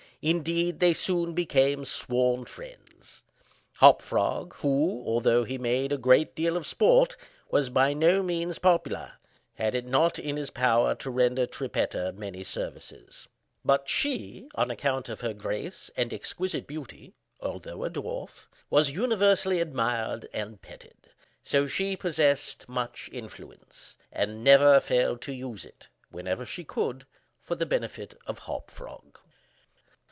Indeed, 0.23 0.79
they 0.81 0.93
soon 0.93 1.33
became 1.33 1.83
sworn 1.83 2.45
friends. 2.45 3.23
Hop 3.77 4.03
Frog, 4.03 4.53
who, 4.57 5.01
although 5.03 5.43
he 5.45 5.57
made 5.57 5.91
a 5.91 5.97
great 5.97 6.35
deal 6.35 6.55
of 6.55 6.67
sport, 6.67 7.17
was 7.49 7.71
by 7.71 7.93
no 7.95 8.21
means 8.21 8.59
popular, 8.59 9.13
had 9.55 9.73
it 9.73 9.83
not 9.87 10.19
in 10.19 10.37
his 10.37 10.51
power 10.51 10.93
to 10.93 11.09
render 11.09 11.47
Trippetta 11.47 12.11
many 12.13 12.43
services; 12.43 13.27
but 13.65 13.89
she, 13.89 14.47
on 14.53 14.69
account 14.69 15.09
of 15.09 15.21
her 15.21 15.33
grace 15.33 15.89
and 15.97 16.13
exquisite 16.13 16.67
beauty 16.67 17.13
(although 17.39 17.83
a 17.83 17.89
dwarf), 17.89 18.45
was 18.69 18.91
universally 18.91 19.59
admired 19.59 20.27
and 20.33 20.61
petted; 20.61 20.97
so 21.43 21.65
she 21.65 21.97
possessed 21.97 22.69
much 22.69 23.09
influence; 23.11 23.97
and 24.11 24.43
never 24.43 24.79
failed 24.79 25.19
to 25.23 25.33
use 25.33 25.65
it, 25.65 25.87
whenever 26.11 26.45
she 26.45 26.63
could, 26.63 27.07
for 27.41 27.55
the 27.55 27.65
benefit 27.65 28.13
of 28.27 28.37
Hop 28.45 28.69
Frog. 28.69 29.17